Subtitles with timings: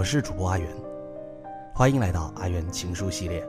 [0.00, 0.66] 我是主播阿元，
[1.74, 3.46] 欢迎来到阿元情书系列。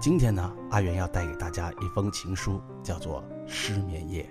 [0.00, 4.26] 今天呢，阿元要带给大家一封情书，叫做《失眠夜》。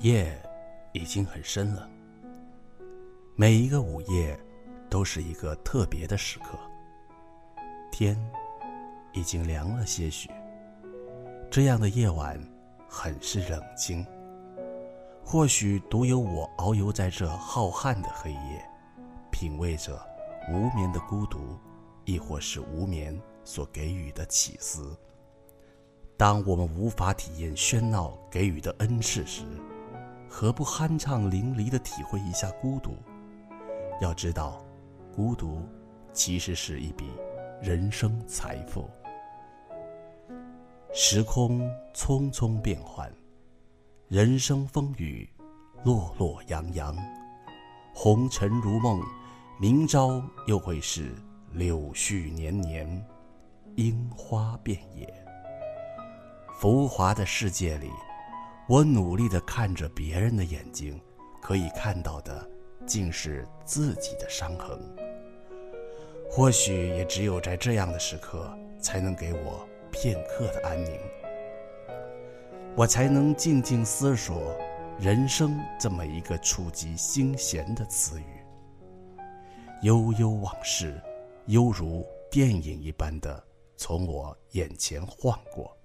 [0.00, 0.36] 夜
[0.90, 1.88] 已经很深了，
[3.36, 4.36] 每一个午夜
[4.90, 6.58] 都是一个特别的时刻。
[7.92, 8.20] 天
[9.12, 10.28] 已经凉了些许，
[11.52, 12.36] 这样的夜晚
[12.88, 14.04] 很是冷清。
[15.30, 18.66] 或许独有我遨游在这浩瀚的黑夜，
[19.30, 20.02] 品味着
[20.50, 21.38] 无眠的孤独，
[22.06, 24.98] 亦或是无眠所给予的启思。
[26.16, 29.42] 当我们无法体验喧闹给予的恩赐时，
[30.30, 32.96] 何不酣畅淋漓地体会一下孤独？
[34.00, 34.64] 要知道，
[35.14, 35.60] 孤独
[36.10, 37.04] 其实是一笔
[37.60, 38.88] 人生财富。
[40.94, 43.12] 时空匆匆变幻。
[44.08, 45.28] 人生风雨，
[45.84, 46.96] 落落洋洋，
[47.92, 49.02] 红尘如梦，
[49.60, 51.14] 明朝又会是
[51.52, 53.06] 柳絮年年，
[53.76, 55.06] 樱花遍野。
[56.58, 57.90] 浮华的世界里，
[58.66, 60.98] 我努力的看着别人的眼睛，
[61.42, 62.50] 可以看到的，
[62.86, 64.80] 竟是自己的伤痕。
[66.30, 70.98] 或许也只有在这样的时刻，才能给我片刻的安宁。
[72.78, 74.56] 我才能静静思索
[75.00, 78.24] 人生这么一个触及心弦的词语。
[79.82, 81.02] 悠悠往事，
[81.46, 83.42] 犹如电影一般的
[83.76, 85.76] 从我眼前晃过。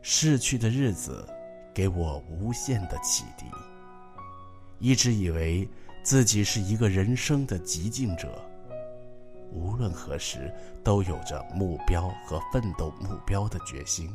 [0.00, 1.28] 逝去的日子，
[1.74, 3.44] 给我无限的启迪。
[4.78, 5.68] 一直以为
[6.02, 8.42] 自己是一个人生的极境者，
[9.52, 10.50] 无论何时
[10.82, 14.10] 都有着目标和奋斗目标的决心。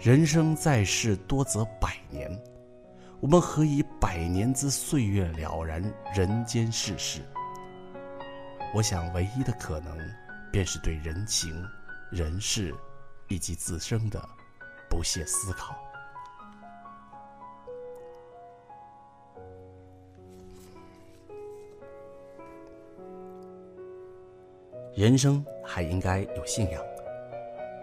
[0.00, 2.30] 人生在世多则百年，
[3.18, 5.82] 我们何以百年之岁月了然
[6.14, 7.20] 人间世事？
[8.72, 9.98] 我想，唯一的可能，
[10.52, 11.66] 便是对人情、
[12.12, 12.72] 人事
[13.26, 14.22] 以及自身的
[14.88, 15.76] 不懈思考。
[24.94, 26.80] 人生还应该有信仰。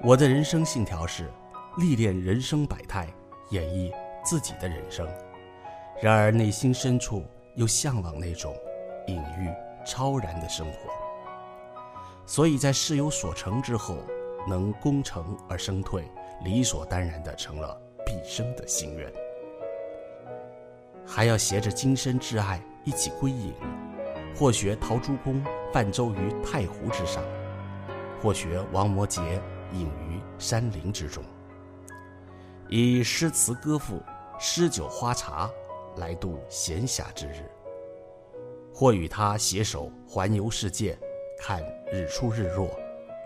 [0.01, 1.29] 我的人生信条是。
[1.77, 3.13] 历练人生百态，
[3.49, 3.91] 演绎
[4.23, 5.05] 自己的人生，
[6.01, 7.25] 然而内心深处
[7.55, 8.55] 又向往那种
[9.07, 9.53] 隐喻
[9.85, 10.77] 超然的生活。
[12.25, 13.97] 所以在事有所成之后，
[14.47, 16.09] 能功成而身退，
[16.45, 19.11] 理所当然的成了毕生的心愿。
[21.05, 23.53] 还要携着今生挚爱一起归隐，
[24.33, 25.43] 或学陶朱公
[25.73, 27.21] 泛舟于太湖之上，
[28.21, 29.21] 或学王摩诘
[29.73, 31.21] 隐于山林之中。
[32.67, 34.01] 以诗词歌赋、
[34.39, 35.49] 诗酒花茶
[35.97, 37.49] 来度闲暇之日，
[38.73, 40.97] 或与他携手环游世界，
[41.39, 42.69] 看日出日落、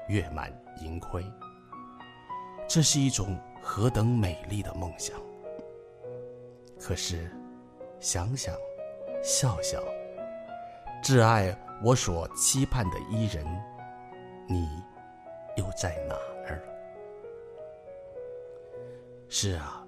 [0.07, 0.51] 月满
[0.81, 1.23] 盈亏。
[2.67, 5.15] 这是一种何等美丽的梦想！
[6.77, 7.31] 可是，
[7.99, 8.53] 想想，
[9.23, 9.81] 笑笑，
[11.01, 13.45] 挚爱我所期盼的伊人，
[14.47, 14.67] 你
[15.55, 16.15] 又在哪？
[19.31, 19.85] 是啊，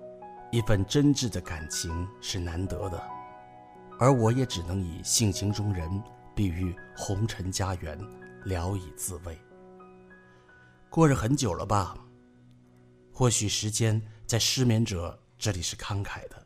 [0.51, 3.03] 一份真挚的感情是难得的，
[3.99, 5.89] 而我也只能以性情中人
[6.35, 7.99] 比喻红尘家园，
[8.45, 9.35] 聊以自慰。
[10.91, 11.95] 过了很久了吧？
[13.11, 16.45] 或许时间在失眠者这里是慷慨的。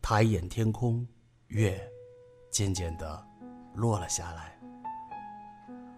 [0.00, 1.04] 抬眼天空，
[1.48, 1.80] 月
[2.52, 3.26] 渐渐的
[3.74, 4.56] 落了下来。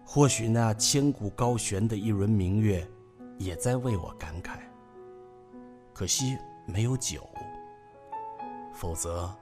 [0.03, 2.89] 或许那千古高悬的一轮明月，
[3.37, 4.57] 也在为我感慨。
[5.97, 6.37] 可惜
[6.67, 7.27] 没有酒，
[8.71, 9.33] 否则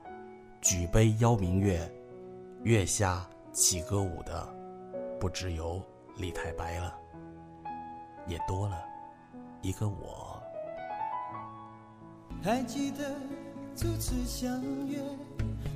[0.62, 1.82] 举杯邀明月，
[2.64, 4.48] 月下起歌舞的
[5.20, 5.84] 不只有
[6.16, 6.98] 李太白了，
[8.26, 8.82] 也多了
[9.62, 10.42] 一个我。
[12.42, 13.04] 还记得
[13.76, 14.98] 初次相约，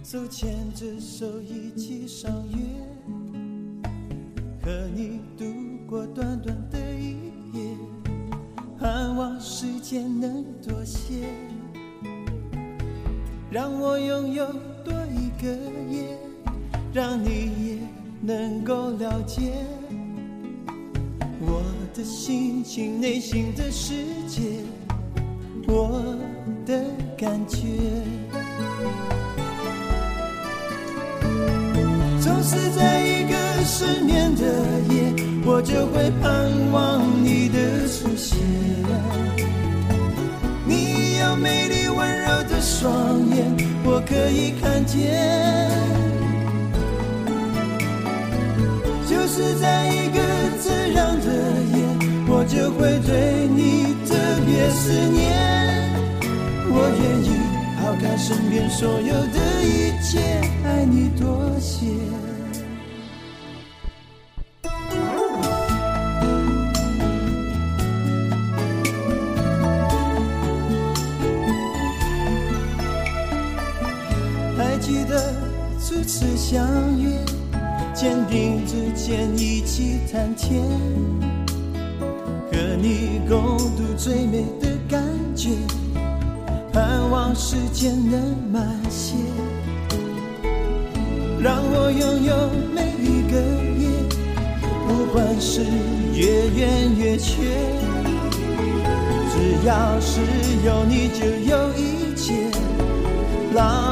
[0.01, 2.57] 手牵着手一起赏月，
[4.63, 5.43] 和你度
[5.85, 7.18] 过短短的一。
[8.79, 11.15] 盼望时间能多些，
[13.51, 14.45] 让我拥有
[14.85, 15.51] 多一个
[15.91, 16.17] 夜，
[16.93, 17.77] 让你也
[18.21, 19.51] 能够了解
[21.41, 21.61] 我
[21.93, 24.41] 的心情、内心的世界，
[25.67, 26.15] 我
[26.65, 26.81] 的
[27.17, 27.57] 感觉。
[32.21, 33.35] 总是在一个
[33.65, 34.43] 失眠的
[34.89, 35.13] 夜，
[35.45, 38.08] 我就会盼望你的出
[41.41, 44.97] 美丽温柔的双眼，我可以看见。
[49.07, 50.19] 就是在一个
[50.61, 51.27] 这样的
[51.73, 51.77] 夜，
[52.27, 54.15] 我就会对你特
[54.45, 55.19] 别思念。
[56.71, 57.27] 我愿意
[57.79, 60.19] 抛开身边所有的一切，
[60.65, 61.87] 爱你多些。
[74.59, 75.33] 还记得
[75.79, 76.67] 初次相
[77.01, 77.09] 约，
[77.93, 80.61] 肩并着肩一起谈天，
[82.51, 85.01] 和你共度最美的感
[85.33, 85.51] 觉，
[86.73, 88.19] 盼望时间能
[88.51, 89.15] 慢些，
[91.41, 92.35] 让我拥有
[92.75, 93.39] 每一个
[93.79, 93.87] 夜，
[94.85, 95.61] 不管是
[96.13, 97.43] 月圆月缺，
[99.31, 100.19] 只要是
[100.65, 102.51] 有你就有一切。
[103.55, 103.88] 浪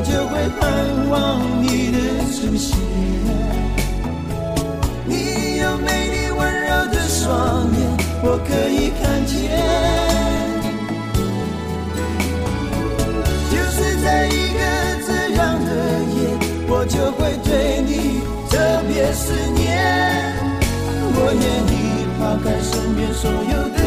[0.00, 0.64] 我就会盼
[1.10, 1.98] 望你的
[2.32, 2.72] 出现。
[5.04, 7.78] 你有美丽温柔的双眼，
[8.22, 9.36] 我可以看见。
[13.52, 14.58] 就是在一个
[15.06, 15.68] 这样的
[16.16, 16.18] 夜，
[16.66, 17.92] 我就会对你
[18.48, 18.56] 特
[18.88, 19.68] 别思念。
[21.12, 21.44] 我愿
[21.76, 23.79] 意抛开身边所有的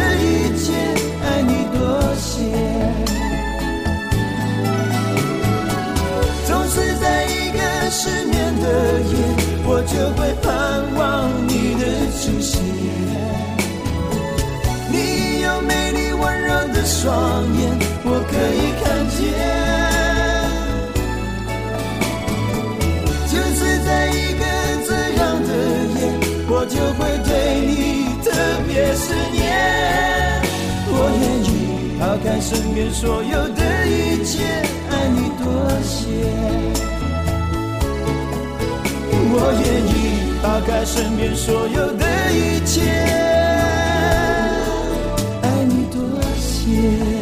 [8.04, 8.68] 失眠的
[9.00, 9.16] 夜，
[9.64, 10.52] 我就会盼
[11.00, 11.00] 望
[11.48, 11.84] 你的
[12.20, 12.60] 出现。
[14.92, 17.08] 你有美丽温柔的双
[17.56, 17.64] 眼，
[18.04, 19.18] 我可以看见。
[23.32, 24.44] 就是在一个
[24.86, 25.50] 这样的
[25.96, 25.98] 夜，
[26.50, 27.32] 我就会对
[27.66, 27.72] 你
[28.22, 28.28] 特。
[28.68, 29.42] 别思念，
[30.90, 31.48] 我愿意
[32.02, 34.44] 抛开身边所有的一切，
[34.90, 35.46] 爱你多
[35.84, 36.83] 些。
[39.36, 42.82] 我愿意打开身边所有的一切。
[45.42, 45.98] 爱你多
[46.38, 47.13] 些